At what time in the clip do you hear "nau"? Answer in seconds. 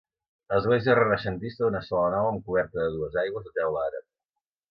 2.15-2.29